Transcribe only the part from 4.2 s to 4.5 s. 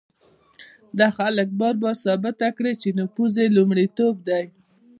دی.